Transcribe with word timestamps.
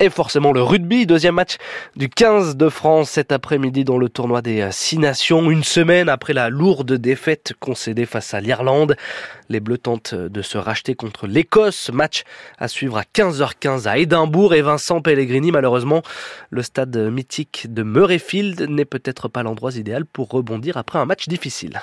Et 0.00 0.08
forcément 0.08 0.52
le 0.52 0.62
rugby, 0.62 1.04
deuxième 1.04 1.34
match 1.34 1.56
du 1.94 2.08
15 2.08 2.56
de 2.56 2.68
France 2.68 3.10
cet 3.10 3.32
après-midi 3.32 3.84
dans 3.84 3.98
le 3.98 4.08
tournoi 4.08 4.40
des 4.40 4.68
Six 4.70 4.98
Nations, 4.98 5.50
une 5.50 5.64
semaine 5.64 6.08
après 6.08 6.32
la 6.32 6.48
lourde 6.48 6.92
défaite 6.92 7.52
concédée 7.60 8.06
face 8.06 8.32
à 8.32 8.40
l'Irlande. 8.40 8.96
Les 9.48 9.60
Bleus 9.60 9.78
tentent 9.78 10.14
de 10.14 10.40
se 10.40 10.56
racheter 10.56 10.94
contre 10.94 11.26
l'Écosse, 11.26 11.90
match 11.92 12.22
à 12.58 12.68
suivre 12.68 12.96
à 12.96 13.02
15h15 13.02 13.88
à 13.88 13.98
Édimbourg 13.98 14.54
et 14.54 14.62
Vincent 14.62 15.00
Pellegrini, 15.02 15.50
malheureusement, 15.50 16.02
le 16.50 16.62
stade 16.62 16.96
mythique 16.96 17.66
de 17.68 17.82
Murrayfield 17.82 18.70
n'est 18.70 18.84
peut-être 18.84 19.28
pas 19.28 19.42
l'endroit 19.42 19.72
idéal 19.74 20.06
pour 20.06 20.30
rebondir 20.30 20.76
après 20.76 20.98
un 20.98 21.04
match 21.04 21.28
difficile. 21.28 21.80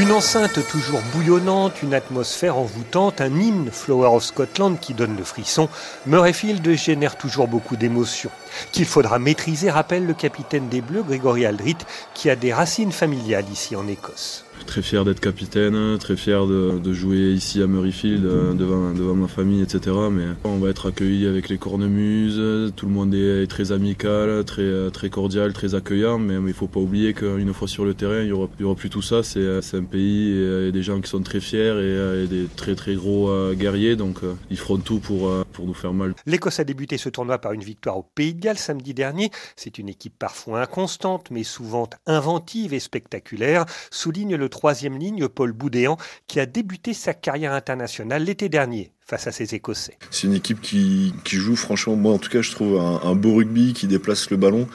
Une 0.00 0.12
enceinte 0.12 0.66
toujours 0.66 1.02
bouillonnante, 1.12 1.82
une 1.82 1.92
atmosphère 1.92 2.56
envoûtante, 2.56 3.20
un 3.20 3.38
hymne 3.38 3.70
Flower 3.70 4.08
of 4.08 4.24
Scotland 4.24 4.80
qui 4.80 4.94
donne 4.94 5.14
le 5.14 5.24
frisson, 5.24 5.68
Murrayfield 6.06 6.66
génère 6.74 7.16
toujours 7.16 7.48
beaucoup 7.48 7.76
d'émotions. 7.76 8.30
Qu'il 8.72 8.86
faudra 8.86 9.18
maîtriser, 9.18 9.70
rappelle 9.70 10.06
le 10.06 10.14
capitaine 10.14 10.68
des 10.68 10.80
Bleus, 10.80 11.02
Grégory 11.02 11.46
Aldrit, 11.46 11.76
qui 12.14 12.30
a 12.30 12.36
des 12.36 12.52
racines 12.52 12.92
familiales 12.92 13.48
ici 13.50 13.76
en 13.76 13.86
Écosse 13.86 14.44
très 14.66 14.82
fier 14.82 15.04
d'être 15.04 15.20
capitaine, 15.20 15.98
très 15.98 16.16
fier 16.16 16.46
de, 16.46 16.92
jouer 16.92 17.32
ici 17.32 17.62
à 17.62 17.66
Murrayfield 17.66 18.24
euh, 18.24 18.52
devant, 18.52 18.92
devant 18.92 19.14
ma 19.14 19.28
famille, 19.28 19.62
etc. 19.62 19.96
Mais 20.10 20.24
on 20.44 20.58
va 20.58 20.70
être 20.70 20.88
accueilli 20.88 21.26
avec 21.26 21.48
les 21.48 21.58
cornemuses, 21.58 22.72
tout 22.76 22.86
le 22.86 22.92
monde 22.92 23.14
est 23.14 23.46
très 23.48 23.72
amical, 23.72 24.44
très, 24.44 24.90
très 24.92 25.10
cordial, 25.10 25.52
très 25.52 25.74
accueillant, 25.74 26.18
mais 26.18 26.34
il 26.34 26.40
ne 26.42 26.52
faut 26.52 26.66
pas 26.66 26.80
oublier 26.80 27.14
qu'une 27.14 27.52
fois 27.52 27.68
sur 27.68 27.84
le 27.84 27.94
terrain, 27.94 28.20
il 28.20 28.26
n'y 28.26 28.32
aura, 28.32 28.48
aura, 28.62 28.74
plus 28.74 28.90
tout 28.90 29.02
ça. 29.02 29.22
C'est 29.22 29.74
un 29.74 29.84
pays 29.84 30.36
et, 30.38 30.72
des 30.72 30.82
gens 30.82 31.00
qui 31.00 31.08
sont 31.08 31.22
très 31.22 31.40
fiers 31.40 32.22
et, 32.22 32.26
des 32.26 32.46
très 32.56 32.74
très 32.74 32.94
gros 32.94 33.28
euh, 33.28 33.54
guerriers, 33.54 33.96
donc 33.96 34.22
euh, 34.22 34.34
ils 34.50 34.58
feront 34.58 34.78
tout 34.78 34.98
pour, 34.98 35.32
pour 35.52 35.66
nous 35.66 35.74
faire 35.74 35.92
mal. 35.92 36.14
L'Écosse 36.26 36.60
a 36.60 36.64
débuté 36.64 36.98
ce 36.98 37.08
tournoi 37.08 37.38
par 37.38 37.52
une 37.52 37.62
victoire 37.62 37.98
au 37.98 38.06
Pays 38.14 38.34
samedi 38.56 38.94
dernier. 38.94 39.30
C'est 39.56 39.78
une 39.78 39.88
équipe 39.88 40.18
parfois 40.18 40.62
inconstante, 40.62 41.30
mais 41.30 41.44
souvent 41.44 41.88
inventive 42.06 42.74
et 42.74 42.80
spectaculaire, 42.80 43.66
souligne 43.90 44.36
le 44.36 44.48
troisième 44.48 44.98
ligne, 44.98 45.28
Paul 45.28 45.52
Boudéan, 45.52 45.96
qui 46.26 46.40
a 46.40 46.46
débuté 46.46 46.94
sa 46.94 47.14
carrière 47.14 47.52
internationale 47.52 48.24
l'été 48.24 48.48
dernier 48.48 48.92
face 49.06 49.26
à 49.26 49.32
ces 49.32 49.54
Écossais. 49.54 49.98
C'est 50.10 50.26
une 50.28 50.34
équipe 50.34 50.60
qui, 50.60 51.12
joue 51.26 51.56
franchement, 51.56 51.96
moi 51.96 52.12
en 52.12 52.18
tout 52.18 52.30
cas 52.30 52.42
je 52.42 52.50
trouve 52.52 52.80
un, 52.80 53.14
beau 53.14 53.34
rugby, 53.34 53.72
qui 53.72 53.86
déplace 53.86 54.30
le 54.30 54.36
ballon. 54.36 54.68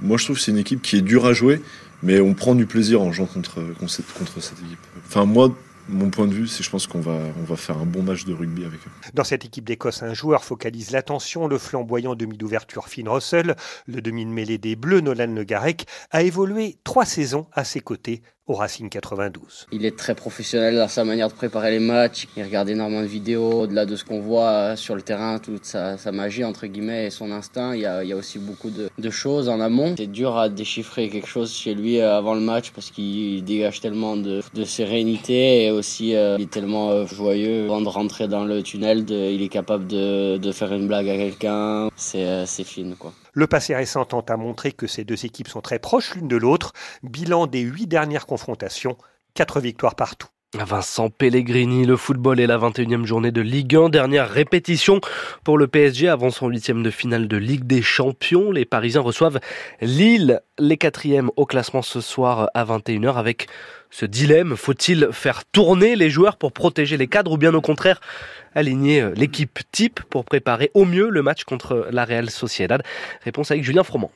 Moi 0.00 0.16
je 0.16 0.24
trouve 0.24 0.38
c'est 0.38 0.50
une 0.50 0.58
équipe 0.58 0.80
qui 0.80 0.96
est 0.96 1.02
dure 1.02 1.26
à 1.26 1.34
jouer, 1.34 1.60
mais 2.02 2.20
on 2.20 2.34
prend 2.34 2.54
du 2.54 2.66
plaisir 2.66 3.02
en 3.02 3.12
jouant 3.12 3.26
contre, 3.26 3.60
contre 3.78 4.40
cette 4.40 4.58
équipe. 4.64 4.78
Enfin 5.06 5.26
moi 5.26 5.54
mon 5.88 6.10
point 6.10 6.26
de 6.26 6.32
vue, 6.32 6.46
c'est 6.46 6.62
je 6.62 6.70
pense 6.70 6.86
qu'on 6.86 7.00
va, 7.00 7.20
faire 7.56 7.78
un 7.78 7.86
bon 7.86 8.02
match 8.02 8.24
de 8.24 8.32
rugby 8.32 8.64
avec 8.64 8.80
eux. 8.86 8.90
Dans 9.12 9.24
cette 9.24 9.44
équipe 9.44 9.64
d'Écosse, 9.64 10.02
un 10.02 10.14
joueur 10.14 10.44
focalise 10.44 10.90
l'attention. 10.90 11.46
Le 11.46 11.58
flamboyant 11.58 12.14
demi 12.14 12.36
d'ouverture 12.36 12.88
Finn 12.88 13.08
Russell, 13.08 13.54
le 13.86 14.00
demi 14.00 14.24
de 14.24 14.30
mêlée 14.30 14.58
des 14.58 14.76
Bleus, 14.76 15.00
Nolan 15.00 15.32
Le 15.34 15.44
Garec, 15.44 15.86
a 16.10 16.22
évolué 16.22 16.78
trois 16.84 17.04
saisons 17.04 17.46
à 17.52 17.64
ses 17.64 17.80
côtés 17.80 18.22
au 18.46 18.54
Racing 18.54 18.90
92. 18.90 19.66
Il 19.72 19.86
est 19.86 19.96
très 19.96 20.14
professionnel 20.14 20.76
dans 20.76 20.88
sa 20.88 21.04
manière 21.04 21.28
de 21.28 21.32
préparer 21.32 21.70
les 21.70 21.78
matchs. 21.78 22.28
Il 22.36 22.42
regarde 22.42 22.68
énormément 22.68 23.00
de 23.00 23.06
vidéos. 23.06 23.62
Au-delà 23.62 23.86
de 23.86 23.96
ce 23.96 24.04
qu'on 24.04 24.20
voit 24.20 24.50
euh, 24.50 24.76
sur 24.76 24.94
le 24.94 25.02
terrain, 25.02 25.38
toute 25.38 25.64
sa, 25.64 25.96
magie, 26.12 26.44
entre 26.44 26.66
guillemets, 26.66 27.06
et 27.06 27.10
son 27.10 27.30
instinct, 27.32 27.74
il 27.74 27.80
y 27.80 27.86
a, 27.86 28.16
aussi 28.16 28.38
beaucoup 28.38 28.70
de, 28.70 29.10
choses 29.10 29.48
en 29.48 29.60
amont. 29.60 29.94
C'est 29.96 30.10
dur 30.10 30.36
à 30.36 30.48
déchiffrer 30.48 31.08
quelque 31.08 31.28
chose 31.28 31.52
chez 31.52 31.74
lui 31.74 32.00
euh, 32.00 32.16
avant 32.16 32.34
le 32.34 32.40
match 32.40 32.70
parce 32.72 32.90
qu'il 32.90 33.42
dégage 33.44 33.80
tellement 33.80 34.16
de, 34.16 34.42
sérénité 34.64 35.64
et 35.64 35.70
aussi 35.70 36.14
euh, 36.14 36.36
il 36.38 36.44
est 36.44 36.50
tellement 36.50 37.06
joyeux. 37.06 37.64
Avant 37.64 37.80
de 37.80 37.88
rentrer 37.88 38.28
dans 38.28 38.44
le 38.44 38.62
tunnel, 38.62 39.04
il 39.08 39.42
est 39.42 39.48
capable 39.48 39.86
de, 39.86 40.52
faire 40.52 40.72
une 40.72 40.86
blague 40.86 41.08
à 41.08 41.16
quelqu'un. 41.16 41.88
C'est 41.96 42.46
fine, 42.64 42.94
quoi. 42.96 43.12
Le 43.36 43.48
passé 43.48 43.74
récent 43.74 44.04
tente 44.04 44.30
à 44.30 44.36
montrer 44.36 44.72
que 44.72 44.86
ces 44.86 45.04
deux 45.04 45.26
équipes 45.26 45.48
sont 45.48 45.60
très 45.60 45.80
proches 45.80 46.14
l'une 46.14 46.28
de 46.28 46.36
l'autre. 46.36 46.72
Bilan 47.02 47.48
des 47.48 47.62
huit 47.62 47.88
dernières 47.88 48.26
confrontations, 48.26 48.96
quatre 49.34 49.60
victoires 49.60 49.96
partout. 49.96 50.28
Vincent 50.62 51.10
Pellegrini, 51.10 51.84
le 51.84 51.96
football 51.96 52.38
est 52.38 52.46
la 52.46 52.58
21e 52.58 53.04
journée 53.04 53.32
de 53.32 53.40
Ligue 53.40 53.74
1, 53.74 53.88
dernière 53.88 54.30
répétition 54.30 55.00
pour 55.42 55.58
le 55.58 55.66
PSG 55.66 56.08
avant 56.08 56.30
son 56.30 56.48
huitième 56.48 56.82
de 56.84 56.90
finale 56.90 57.26
de 57.26 57.36
Ligue 57.36 57.64
des 57.64 57.82
Champions. 57.82 58.52
Les 58.52 58.64
Parisiens 58.64 59.00
reçoivent 59.00 59.40
Lille, 59.80 60.40
les 60.58 60.76
quatrièmes 60.76 61.30
au 61.36 61.44
classement 61.44 61.82
ce 61.82 62.00
soir 62.00 62.50
à 62.54 62.64
21h 62.64 63.16
avec 63.16 63.48
ce 63.90 64.06
dilemme. 64.06 64.56
Faut-il 64.56 65.08
faire 65.10 65.44
tourner 65.44 65.96
les 65.96 66.08
joueurs 66.08 66.36
pour 66.36 66.52
protéger 66.52 66.96
les 66.96 67.08
cadres 67.08 67.32
ou 67.32 67.36
bien 67.36 67.52
au 67.52 67.60
contraire 67.60 68.00
aligner 68.54 69.02
euh, 69.02 69.12
l'équipe 69.16 69.58
type 69.72 70.00
pour 70.08 70.24
préparer 70.24 70.70
au 70.74 70.84
mieux 70.84 71.08
le 71.08 71.22
match 71.22 71.42
contre 71.42 71.88
la 71.90 72.04
Real 72.04 72.30
Sociedad? 72.30 72.82
Réponse 73.24 73.50
avec 73.50 73.64
Julien 73.64 73.82
Froment. 73.82 74.12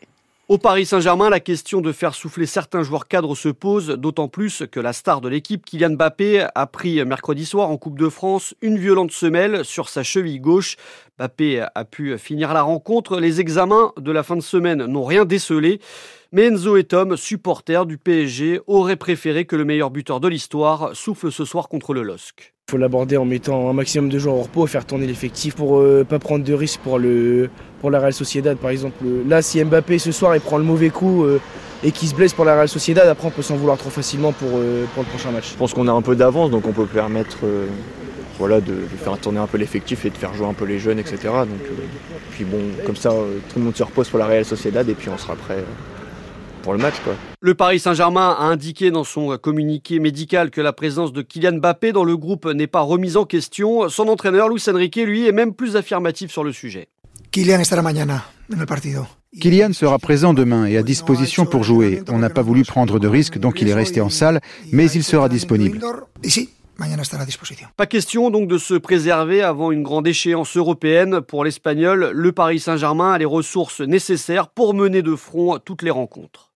Au 0.49 0.57
Paris 0.57 0.87
Saint-Germain, 0.87 1.29
la 1.29 1.41
question 1.41 1.83
de 1.83 1.93
faire 1.93 2.15
souffler 2.15 2.47
certains 2.47 2.83
joueurs 2.83 3.07
cadres 3.07 3.37
se 3.37 3.51
pose, 3.51 3.89
d'autant 3.89 4.29
plus 4.29 4.63
que 4.73 4.81
la 4.81 4.95
star 4.95 5.21
de 5.21 5.29
l'équipe, 5.29 5.63
Kylian 5.63 5.91
Mbappé, 5.91 6.47
a 6.55 6.67
pris 6.67 7.05
mercredi 7.05 7.45
soir 7.45 7.69
en 7.69 7.77
Coupe 7.77 7.99
de 7.99 8.09
France 8.09 8.55
une 8.63 8.79
violente 8.79 9.13
semelle 9.13 9.63
sur 9.63 9.91
sa 9.91 10.03
cheville 10.03 10.41
gauche. 10.41 10.79
Mbappé 11.19 11.67
a 11.75 11.85
pu 11.85 12.17
finir 12.17 12.55
la 12.55 12.63
rencontre. 12.63 13.21
Les 13.21 13.41
examens 13.41 13.93
de 13.99 14.11
la 14.11 14.23
fin 14.23 14.37
de 14.37 14.41
semaine 14.41 14.87
n'ont 14.87 15.05
rien 15.05 15.27
décelé. 15.27 15.81
Mais 16.33 16.47
Enzo 16.47 16.79
et 16.79 16.85
Tom, 16.85 17.19
supporters 17.19 17.85
du 17.85 17.99
PSG, 17.99 18.63
auraient 18.67 18.97
préféré 18.97 19.45
que 19.45 19.55
le 19.55 19.67
meilleur 19.67 19.91
buteur 19.91 20.19
de 20.19 20.29
l'histoire 20.29 20.97
souffle 20.97 21.31
ce 21.31 21.45
soir 21.45 21.69
contre 21.69 21.93
le 21.93 22.03
LOSC. 22.03 22.55
Faut 22.71 22.77
l'aborder 22.77 23.17
en 23.17 23.25
mettant 23.25 23.71
un 23.71 23.73
maximum 23.73 24.11
de 24.11 24.19
joueurs 24.19 24.35
au 24.35 24.43
repos 24.43 24.67
et 24.67 24.69
faire 24.69 24.85
tourner 24.85 25.07
l'effectif 25.07 25.55
pour 25.55 25.79
euh, 25.79 26.05
pas 26.07 26.19
prendre 26.19 26.45
de 26.45 26.53
risques 26.53 26.81
pour, 26.81 26.99
le, 26.99 27.49
pour 27.81 27.91
la 27.91 27.99
Real 27.99 28.13
Sociedad. 28.13 28.59
Par 28.59 28.69
exemple, 28.69 29.03
là, 29.27 29.41
si 29.41 29.65
Mbappé 29.65 29.99
ce 29.99 30.13
soir 30.13 30.37
il 30.37 30.43
prend 30.43 30.59
le 30.59 30.65
mauvais 30.65 30.91
coup 30.91 31.25
euh, 31.25 31.41
et 31.83 31.93
qu'il 31.93 32.09
se 32.09 32.15
blesse 32.15 32.35
pour 32.35 32.45
la 32.45 32.55
Real 32.57 32.69
Sociedad, 32.69 33.09
après 33.09 33.27
on 33.27 33.31
peut 33.31 33.41
s'en 33.41 33.57
vouloir 33.57 33.79
trop 33.79 33.89
facilement 33.89 34.33
pour, 34.33 34.51
euh, 34.53 34.85
pour 34.93 35.03
le 35.03 35.09
prochain 35.09 35.31
match. 35.31 35.53
Je 35.53 35.57
pense 35.57 35.73
qu'on 35.73 35.89
a 35.89 35.93
un 35.93 36.03
peu 36.03 36.15
d'avance, 36.15 36.51
donc 36.51 36.67
on 36.67 36.73
peut 36.73 36.85
permettre 36.85 37.39
voilà, 38.39 38.61
de, 38.61 38.75
faire 39.03 39.17
tourner 39.17 39.39
un 39.39 39.47
peu 39.47 39.57
l'effectif 39.57 40.05
et 40.05 40.11
de 40.11 40.17
faire 40.19 40.35
jouer 40.35 40.49
un 40.49 40.53
peu 40.53 40.67
les 40.67 40.79
jeunes, 40.79 40.99
etc. 40.99 41.21
Donc, 41.23 41.63
puis 42.33 42.45
bon, 42.45 42.59
comme 42.85 42.97
ça, 42.97 43.15
tout 43.49 43.59
le 43.59 43.65
monde 43.65 43.77
se 43.77 43.83
repose 43.83 44.11
pour 44.11 44.19
la 44.19 44.27
Real 44.27 44.45
Sociedad 44.45 44.87
et 44.87 44.95
puis 44.95 45.09
on 45.09 45.17
sera 45.17 45.37
prêt 45.37 45.65
pour 46.69 46.75
le 46.75 46.83
match. 46.83 46.97
Quoi. 47.03 47.15
Le 47.41 47.55
Paris 47.55 47.81
Saint-Germain 47.81 48.37
a 48.39 48.43
indiqué 48.43 48.91
dans 48.91 49.03
son 49.03 49.39
communiqué 49.39 50.01
médical 50.01 50.51
que 50.51 50.61
la 50.61 50.75
présence 50.75 51.15
de 51.15 51.23
Kylian 51.23 51.61
Mbappé 51.61 51.93
dans 51.93 52.05
le 52.05 52.15
groupe 52.15 52.45
n'est 52.45 52.67
pas 52.67 52.83
remise 52.83 53.17
en 53.17 53.25
question. 53.25 53.89
Son 53.89 54.07
entraîneur, 54.09 54.51
Luis 54.51 54.63
Enrique, 54.69 54.97
lui, 54.97 55.27
est 55.27 55.33
même 55.33 55.55
plus 55.55 55.77
affirmatif 55.77 56.31
sur 56.31 56.45
le 56.45 56.53
sujet. 56.53 56.89
Kylian 57.31 57.61
estará 57.61 57.81
mañana 57.81 58.23
en 58.55 58.61
el 58.61 58.67
partido. 58.67 59.07
Kylian 59.41 59.73
sera 59.73 59.99
présent 59.99 60.35
demain 60.35 60.67
et 60.67 60.77
à 60.77 60.83
disposition 60.83 61.47
pour 61.47 61.65
jouer. 61.65 62.03
On 62.11 62.19
n'a 62.19 62.29
pas 62.29 62.43
voulu 62.43 62.65
prendre 62.65 62.99
de 62.99 63.09
risques, 63.09 63.39
donc 63.39 63.63
il 63.63 63.69
est 63.69 63.75
resté 63.75 64.03
en 64.03 64.11
salle, 64.11 64.43
mais 64.71 64.91
il 64.91 65.03
sera 65.03 65.31
disponible. 65.31 65.81
Pas 67.77 67.87
question 67.87 68.31
donc 68.31 68.47
de 68.47 68.59
se 68.59 68.75
préserver 68.75 69.43
avant 69.43 69.73
une 69.73 69.83
grande 69.83 70.07
échéance 70.07 70.55
européenne. 70.57 71.23
Pour 71.23 71.45
l'Espagnol, 71.45 72.11
le 72.13 72.33
Paris 72.33 72.61
Saint-Germain 72.61 73.15
a 73.15 73.19
les 73.19 73.25
ressources 73.25 73.81
nécessaires 73.81 74.49
pour 74.49 74.75
mener 74.75 75.01
de 75.01 75.17
front 75.17 75.59
toutes 75.59 75.83
les 75.83 75.91
rencontres. 75.91 76.48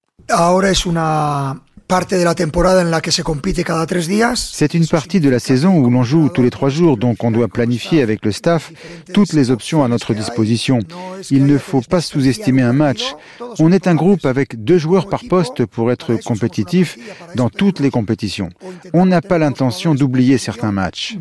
C'est 4.54 4.72
une 4.72 4.86
partie 4.86 5.20
de 5.20 5.28
la 5.28 5.38
saison 5.38 5.76
où 5.76 5.90
l'on 5.90 6.02
joue 6.04 6.30
tous 6.30 6.42
les 6.42 6.48
trois 6.48 6.70
jours, 6.70 6.96
donc 6.96 7.22
on 7.22 7.30
doit 7.30 7.48
planifier 7.48 8.00
avec 8.00 8.24
le 8.24 8.32
staff 8.32 8.72
toutes 9.12 9.34
les 9.34 9.50
options 9.50 9.84
à 9.84 9.88
notre 9.88 10.14
disposition. 10.14 10.78
Il 11.30 11.44
ne 11.44 11.58
faut 11.58 11.82
pas 11.82 12.00
sous-estimer 12.00 12.62
un 12.62 12.72
match. 12.72 13.14
On 13.58 13.72
est 13.72 13.86
un 13.86 13.94
groupe 13.94 14.24
avec 14.24 14.64
deux 14.64 14.78
joueurs 14.78 15.06
par 15.06 15.20
poste 15.28 15.66
pour 15.66 15.92
être 15.92 16.14
compétitif 16.14 16.96
dans 17.34 17.50
toutes 17.50 17.80
les 17.80 17.90
compétitions. 17.90 18.48
On 18.94 19.04
n'a 19.04 19.20
pas 19.20 19.36
l'intention 19.36 19.94
d'oublier 19.94 20.38
certains 20.38 20.72
matchs 20.72 21.16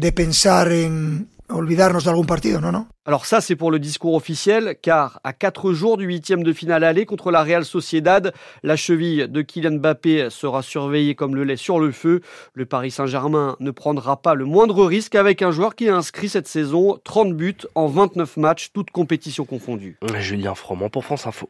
olvidarnos 1.53 2.03
d'algún 2.03 2.25
partido, 2.25 2.59
non, 2.59 2.71
non 2.71 2.85
Alors 3.05 3.25
ça, 3.25 3.41
c'est 3.41 3.55
pour 3.55 3.71
le 3.71 3.79
discours 3.79 4.13
officiel, 4.13 4.75
car 4.81 5.19
à 5.23 5.33
quatre 5.33 5.73
jours 5.73 5.97
du 5.97 6.05
huitième 6.05 6.43
de 6.43 6.53
finale 6.53 6.83
aller 6.83 7.05
contre 7.05 7.31
la 7.31 7.43
Real 7.43 7.65
Sociedad, 7.65 8.33
la 8.63 8.75
cheville 8.75 9.27
de 9.27 9.41
Kylian 9.41 9.79
Mbappé 9.79 10.29
sera 10.29 10.61
surveillée 10.61 11.15
comme 11.15 11.35
le 11.35 11.43
lait 11.43 11.55
sur 11.55 11.79
le 11.79 11.91
feu. 11.91 12.21
Le 12.53 12.65
Paris 12.65 12.91
Saint-Germain 12.91 13.55
ne 13.59 13.71
prendra 13.71 14.21
pas 14.21 14.35
le 14.35 14.45
moindre 14.45 14.85
risque 14.85 15.15
avec 15.15 15.41
un 15.41 15.51
joueur 15.51 15.75
qui 15.75 15.89
a 15.89 15.95
inscrit 15.95 16.29
cette 16.29 16.47
saison 16.47 16.99
30 17.03 17.33
buts 17.33 17.55
en 17.75 17.87
29 17.87 18.37
matchs, 18.37 18.71
toutes 18.73 18.91
compétitions 18.91 19.45
confondues. 19.45 19.97
Julien 20.19 20.55
Froment 20.55 20.89
pour 20.89 21.03
France 21.03 21.27
Info. 21.27 21.49